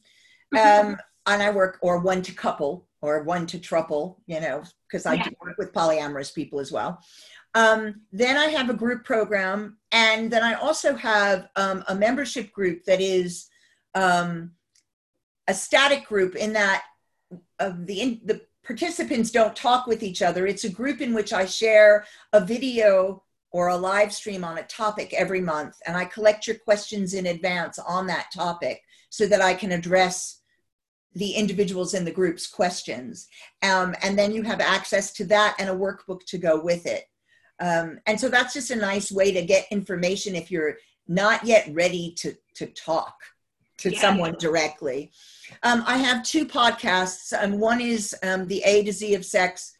and 1.25 1.43
I 1.43 1.49
work 1.51 1.77
or 1.81 1.99
one 1.99 2.21
to 2.23 2.31
couple 2.31 2.87
or 3.01 3.23
one 3.23 3.45
to 3.47 3.59
trouble, 3.59 4.21
you 4.27 4.39
know, 4.41 4.63
because 4.87 5.05
I 5.05 5.15
yeah. 5.15 5.23
do 5.25 5.31
work 5.41 5.57
with 5.57 5.73
polyamorous 5.73 6.33
people 6.33 6.59
as 6.59 6.71
well. 6.71 7.01
Um, 7.55 8.01
then 8.11 8.37
I 8.37 8.47
have 8.47 8.69
a 8.69 8.73
group 8.73 9.03
program, 9.03 9.77
and 9.91 10.31
then 10.31 10.43
I 10.43 10.53
also 10.53 10.95
have 10.95 11.49
um, 11.55 11.83
a 11.87 11.95
membership 11.95 12.51
group 12.51 12.83
that 12.85 13.01
is 13.01 13.47
um, 13.95 14.51
a 15.47 15.53
static 15.53 16.05
group 16.07 16.35
in 16.35 16.53
that 16.53 16.83
uh, 17.59 17.73
the 17.79 18.01
in, 18.01 18.21
the 18.23 18.41
participants 18.63 19.31
don't 19.31 19.55
talk 19.55 19.87
with 19.87 20.03
each 20.03 20.21
other. 20.21 20.45
It's 20.45 20.63
a 20.63 20.69
group 20.69 21.01
in 21.01 21.13
which 21.13 21.33
I 21.33 21.45
share 21.45 22.05
a 22.33 22.39
video 22.39 23.23
or 23.51 23.69
a 23.69 23.77
live 23.77 24.13
stream 24.13 24.43
on 24.43 24.57
a 24.57 24.63
topic 24.63 25.13
every 25.13 25.41
month. 25.41 25.77
And 25.85 25.97
I 25.97 26.05
collect 26.05 26.47
your 26.47 26.57
questions 26.57 27.13
in 27.13 27.25
advance 27.25 27.79
on 27.79 28.07
that 28.07 28.31
topic 28.33 28.81
so 29.09 29.25
that 29.27 29.41
I 29.41 29.53
can 29.53 29.71
address 29.71 30.41
the 31.15 31.31
individuals 31.31 31.93
in 31.93 32.05
the 32.05 32.11
group's 32.11 32.45
questions. 32.45 33.27
Um, 33.63 33.95
and 34.03 34.17
then 34.17 34.31
you 34.31 34.43
have 34.43 34.61
access 34.61 35.11
to 35.13 35.25
that 35.25 35.55
and 35.57 35.69
a 35.69 35.75
workbook 35.75 36.23
to 36.27 36.37
go 36.37 36.59
with 36.61 36.85
it. 36.85 37.05
Um, 37.59 37.99
and 38.05 38.19
so 38.19 38.29
that's 38.29 38.53
just 38.53 38.71
a 38.71 38.75
nice 38.75 39.11
way 39.11 39.31
to 39.31 39.41
get 39.41 39.65
information 39.71 40.35
if 40.35 40.51
you're 40.51 40.77
not 41.07 41.43
yet 41.43 41.67
ready 41.73 42.13
to, 42.19 42.35
to 42.55 42.67
talk 42.67 43.15
to 43.79 43.91
yeah. 43.91 43.99
someone 43.99 44.35
directly. 44.39 45.11
Um, 45.63 45.83
I 45.87 45.97
have 45.97 46.23
two 46.23 46.45
podcasts, 46.45 47.33
and 47.37 47.59
one 47.59 47.81
is 47.81 48.15
um, 48.23 48.47
the 48.47 48.61
A 48.65 48.83
to 48.83 48.91
Z 48.91 49.15
of 49.15 49.25
Sex 49.25 49.77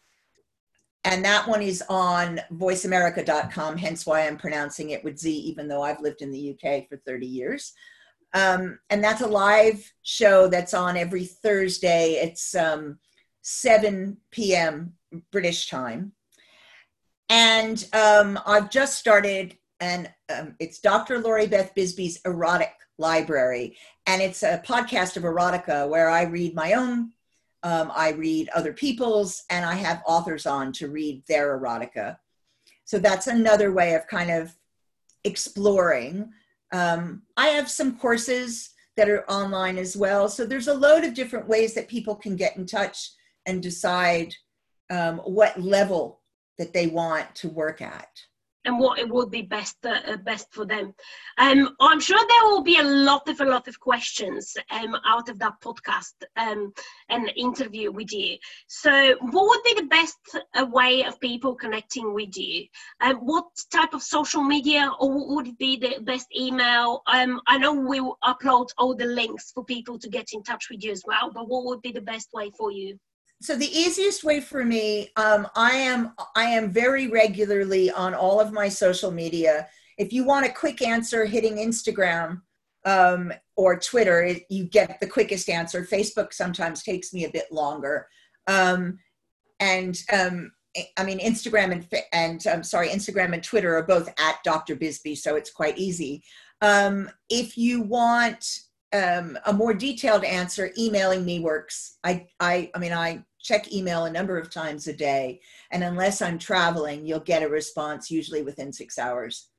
and 1.04 1.24
that 1.24 1.48
one 1.48 1.62
is 1.62 1.84
on 1.90 2.42
voiceamerica.com 2.54 3.78
hence 3.78 4.06
why 4.06 4.28
i'm 4.28 4.38
pronouncing 4.38 4.90
it 4.90 5.04
with 5.04 5.18
z 5.18 5.32
even 5.32 5.68
though 5.68 5.82
i've 5.82 6.02
lived 6.02 6.22
in 6.22 6.32
the 6.32 6.52
uk 6.52 6.88
for 6.88 6.98
30 6.98 7.26
years. 7.26 7.74
Um, 8.32 8.78
and 8.92 9.04
that's 9.04 9.22
a 9.22 9.28
live 9.28 9.92
show 10.04 10.48
that's 10.48 10.76
on 10.76 10.96
every 10.96 11.26
thursday. 11.26 12.20
It's 12.22 12.54
um, 12.54 13.00
7 13.42 14.18
p.m 14.32 14.94
british 15.32 15.70
time. 15.70 16.12
And 17.30 17.84
um, 17.94 18.40
i've 18.46 18.70
just 18.70 18.98
started 18.98 19.58
and 19.80 20.10
um, 20.36 20.56
it's 20.60 20.80
Dr. 20.80 21.20
Lori 21.20 21.48
Beth 21.48 21.74
Bisbey's 21.74 22.20
Erotic 22.26 22.74
Library, 22.98 23.78
and 24.06 24.22
it's 24.22 24.44
a 24.44 24.62
podcast 24.66 25.18
of 25.18 25.24
erotica 25.24 25.88
where 25.88 26.10
I 26.10 26.24
read 26.24 26.54
my 26.54 26.74
own, 26.74 27.12
um, 27.64 27.92
I 27.96 28.12
read 28.12 28.50
other 28.56 28.74
people's, 28.74 29.44
and 29.50 29.66
I 29.66 29.76
have 29.76 30.02
authors 30.06 30.46
on 30.46 30.72
to 30.74 30.90
read 30.90 31.24
their 31.28 31.60
erotica. 31.60 32.18
So 32.86 33.00
that's 33.00 33.28
another 33.28 33.72
way 33.72 33.94
of 33.96 34.08
kind 34.08 34.32
of 34.32 34.56
exploring. 35.24 36.32
Um, 36.72 37.24
I 37.38 37.48
have 37.48 37.70
some 37.70 37.98
courses 37.98 38.72
that 38.96 39.10
are 39.10 39.30
online 39.30 39.78
as 39.78 39.96
well. 39.96 40.30
So 40.30 40.46
there's 40.46 40.68
a 40.68 40.74
load 40.74 41.04
of 41.04 41.14
different 41.14 41.48
ways 41.48 41.74
that 41.74 41.88
people 41.88 42.16
can 42.16 42.36
get 42.36 42.58
in 42.58 42.66
touch 42.66 43.12
and 43.46 43.62
decide 43.62 44.34
um, 44.90 45.20
what 45.20 45.60
level 45.62 46.22
that 46.58 46.74
they 46.74 46.88
want 46.88 47.34
to 47.36 47.50
work 47.50 47.82
at 47.82 48.10
and 48.70 48.80
what 48.80 49.00
it 49.00 49.10
would 49.10 49.32
be 49.32 49.42
best 49.42 49.78
uh, 49.84 50.16
best 50.24 50.48
for 50.54 50.66
them. 50.66 50.94
Um, 51.40 51.76
I'm 51.80 52.00
sure 52.00 52.20
there 52.20 52.46
will 52.50 52.62
be 52.62 52.78
a 52.78 52.84
lot 52.84 53.28
of 53.28 53.42
a 53.42 53.46
lot 53.46 53.68
of 53.68 53.80
questions 53.80 54.56
um, 54.70 54.96
out 55.06 55.28
of 55.28 55.40
that 55.40 55.56
podcast 55.64 56.14
um, 56.38 56.72
and 57.10 57.32
interview 57.36 57.92
with 57.92 58.14
you. 58.14 58.38
So, 58.68 59.16
what 59.34 59.48
would 59.50 59.64
be 59.64 59.74
the 59.82 59.88
best 59.88 60.20
uh, 60.56 60.68
way 60.68 61.04
of 61.04 61.20
people 61.20 61.56
connecting 61.56 62.14
with 62.14 62.38
you? 62.38 62.68
Um, 63.02 63.16
what 63.18 63.48
type 63.72 63.94
of 63.94 64.04
social 64.04 64.44
media, 64.44 64.92
or 65.00 65.36
would 65.36 65.58
be 65.58 65.76
the 65.78 65.98
best 66.04 66.28
email? 66.38 67.02
Um, 67.08 67.42
I 67.48 67.58
know 67.58 67.74
we 67.74 68.00
will 68.02 68.20
upload 68.24 68.68
all 68.78 68.96
the 68.96 69.06
links 69.06 69.52
for 69.52 69.66
people 69.66 69.98
to 69.98 70.10
get 70.10 70.28
in 70.34 70.44
touch 70.44 70.68
with 70.70 70.84
you 70.84 70.92
as 70.92 71.04
well, 71.08 71.32
but 71.34 71.48
what 71.48 71.66
would 71.66 71.82
be 71.82 71.92
the 71.92 72.10
best 72.14 72.30
way 72.34 72.52
for 72.58 72.72
you? 72.72 73.00
So 73.42 73.56
the 73.56 73.66
easiest 73.66 74.24
way 74.24 74.42
for 74.42 74.66
me 74.66 75.12
um, 75.16 75.48
i 75.56 75.72
am 75.72 76.14
i 76.36 76.44
am 76.44 76.70
very 76.70 77.08
regularly 77.08 77.90
on 77.92 78.14
all 78.14 78.40
of 78.40 78.52
my 78.52 78.70
social 78.70 79.12
media. 79.12 79.68
If 79.98 80.14
you 80.14 80.24
want 80.26 80.46
a 80.46 80.52
quick 80.52 80.82
answer 80.82 81.26
hitting 81.26 81.56
instagram 81.56 82.42
um, 82.86 83.32
or 83.56 83.80
twitter 83.80 84.22
it, 84.24 84.44
you 84.50 84.66
get 84.66 85.00
the 85.00 85.08
quickest 85.08 85.50
answer. 85.50 85.86
Facebook 85.86 86.34
sometimes 86.34 86.84
takes 86.84 87.14
me 87.14 87.26
a 87.26 87.32
bit 87.32 87.52
longer. 87.52 88.08
Um, 88.48 89.00
and 89.60 90.02
um, 90.14 90.52
i 90.98 91.04
mean 91.04 91.20
instagram 91.20 91.72
and 91.72 91.88
and 92.14 92.46
i'm 92.48 92.64
sorry 92.64 92.90
instagram 92.90 93.34
and 93.34 93.44
twitter 93.44 93.76
are 93.76 93.84
both 93.84 94.08
at 94.20 94.38
dr 94.46 94.76
bisbey 94.78 95.18
so 95.18 95.36
it's 95.36 95.52
quite 95.52 95.78
easy. 95.78 96.24
Um, 96.62 97.10
if 97.30 97.58
you 97.58 97.82
want 97.82 98.46
um, 98.94 99.38
a 99.46 99.54
more 99.54 99.74
detailed 99.74 100.24
answer, 100.24 100.72
emailing 100.78 101.26
me 101.26 101.40
works. 101.40 101.98
I, 102.04 102.28
I, 102.40 102.72
I 102.74 102.80
mean, 102.80 102.94
I 102.94 103.24
check 103.42 103.72
email 103.72 104.06
a 104.06 104.12
number 104.12 104.38
of 104.38 104.50
times 104.50 104.88
a 104.88 104.94
day. 104.94 105.42
And 105.72 105.84
unless 105.84 106.22
I'm 106.22 106.38
traveling, 106.38 107.06
you'll 107.06 107.20
get 107.20 107.44
a 107.44 107.50
response 107.50 108.12
usually 108.12 108.44
within 108.44 108.74
six 108.74 109.00
hours. 109.00 109.50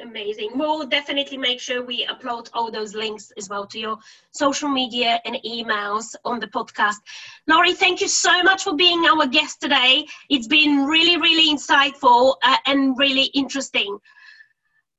Amazing. 0.00 0.50
We'll 0.54 0.86
definitely 0.86 1.38
make 1.38 1.58
sure 1.58 1.82
we 1.82 2.06
upload 2.06 2.50
all 2.52 2.70
those 2.70 2.94
links 2.94 3.32
as 3.38 3.48
well 3.48 3.66
to 3.68 3.78
your 3.78 3.96
social 4.30 4.68
media 4.68 5.20
and 5.24 5.38
emails 5.46 6.14
on 6.24 6.38
the 6.38 6.48
podcast. 6.48 6.96
Lori, 7.46 7.72
thank 7.72 8.02
you 8.02 8.08
so 8.08 8.42
much 8.42 8.62
for 8.62 8.76
being 8.76 9.06
our 9.06 9.26
guest 9.26 9.62
today. 9.62 10.06
It's 10.28 10.48
been 10.48 10.84
really, 10.84 11.16
really 11.16 11.50
insightful 11.50 12.34
uh, 12.42 12.56
and 12.66 12.98
really 12.98 13.24
interesting. 13.32 13.98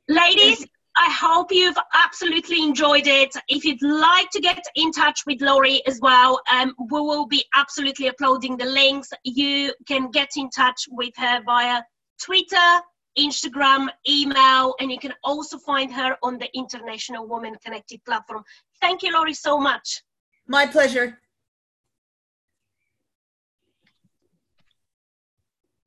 Ladies, 0.09 0.65
I 0.99 1.11
hope 1.11 1.51
you've 1.51 1.77
absolutely 1.93 2.63
enjoyed 2.63 3.05
it. 3.05 3.35
If 3.47 3.63
you'd 3.63 3.81
like 3.83 4.29
to 4.31 4.39
get 4.39 4.63
in 4.75 4.91
touch 4.91 5.25
with 5.27 5.41
Lori 5.41 5.85
as 5.85 5.99
well, 6.01 6.41
um, 6.51 6.73
we 6.89 6.99
will 6.99 7.27
be 7.27 7.45
absolutely 7.55 8.09
uploading 8.09 8.57
the 8.57 8.65
links. 8.65 9.09
You 9.23 9.73
can 9.87 10.09
get 10.09 10.29
in 10.35 10.49
touch 10.49 10.87
with 10.89 11.13
her 11.17 11.41
via 11.45 11.83
Twitter, 12.19 12.81
Instagram, 13.17 13.89
email, 14.09 14.75
and 14.79 14.91
you 14.91 14.97
can 14.97 15.13
also 15.23 15.59
find 15.59 15.93
her 15.93 16.17
on 16.23 16.39
the 16.39 16.49
International 16.55 17.27
Women 17.27 17.55
Connected 17.63 18.03
platform. 18.03 18.43
Thank 18.81 19.03
you, 19.03 19.13
Lori, 19.13 19.33
so 19.33 19.59
much. 19.59 20.01
My 20.47 20.65
pleasure. 20.65 21.19